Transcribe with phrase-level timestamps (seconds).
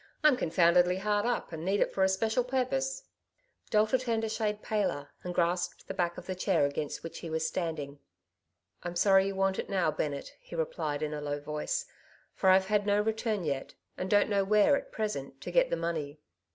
[0.23, 3.03] I'm confoundedly hard up, and need it for a special purpose."
[3.69, 7.29] Delta turned a shade paler, and grasped the back of the chair against which he
[7.29, 7.99] was standing.
[8.83, 12.65] '^I'm sorry you want it now, Bennett," he replied in a low voice;'* for I've
[12.65, 16.17] had no return yet, and don't know where, at present, to get the money."